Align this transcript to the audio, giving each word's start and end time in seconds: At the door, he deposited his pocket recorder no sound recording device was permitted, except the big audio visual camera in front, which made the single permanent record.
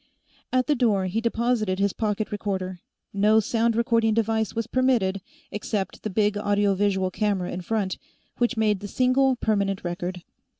At 0.51 0.65
the 0.65 0.73
door, 0.73 1.05
he 1.05 1.21
deposited 1.21 1.77
his 1.77 1.93
pocket 1.93 2.31
recorder 2.31 2.79
no 3.13 3.39
sound 3.39 3.75
recording 3.75 4.15
device 4.15 4.55
was 4.55 4.65
permitted, 4.65 5.21
except 5.51 6.01
the 6.01 6.09
big 6.09 6.35
audio 6.39 6.73
visual 6.73 7.11
camera 7.11 7.51
in 7.51 7.61
front, 7.61 7.99
which 8.39 8.57
made 8.57 8.79
the 8.79 8.87
single 8.87 9.35
permanent 9.35 9.83
record. 9.83 10.23